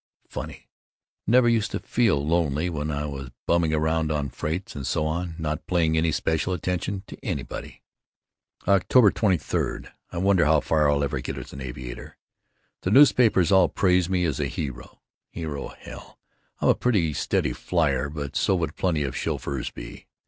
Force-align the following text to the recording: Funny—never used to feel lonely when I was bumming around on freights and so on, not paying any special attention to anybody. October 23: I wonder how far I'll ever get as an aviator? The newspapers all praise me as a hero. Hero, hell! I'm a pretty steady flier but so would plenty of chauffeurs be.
Funny—never 0.27 1.47
used 1.47 1.69
to 1.69 1.79
feel 1.79 2.25
lonely 2.25 2.71
when 2.71 2.89
I 2.89 3.05
was 3.05 3.29
bumming 3.45 3.71
around 3.71 4.11
on 4.11 4.31
freights 4.31 4.75
and 4.75 4.87
so 4.87 5.05
on, 5.05 5.35
not 5.37 5.67
paying 5.67 5.95
any 5.95 6.11
special 6.11 6.53
attention 6.53 7.03
to 7.05 7.23
anybody. 7.23 7.83
October 8.67 9.11
23: 9.11 9.83
I 10.11 10.17
wonder 10.17 10.45
how 10.45 10.59
far 10.59 10.89
I'll 10.89 11.03
ever 11.03 11.21
get 11.21 11.37
as 11.37 11.53
an 11.53 11.61
aviator? 11.61 12.17
The 12.81 12.89
newspapers 12.89 13.51
all 13.51 13.69
praise 13.69 14.09
me 14.09 14.25
as 14.25 14.39
a 14.39 14.47
hero. 14.47 15.03
Hero, 15.29 15.67
hell! 15.77 16.17
I'm 16.61 16.69
a 16.69 16.73
pretty 16.73 17.13
steady 17.13 17.53
flier 17.53 18.09
but 18.09 18.35
so 18.35 18.55
would 18.55 18.75
plenty 18.75 19.03
of 19.03 19.15
chauffeurs 19.15 19.69
be. 19.69 20.07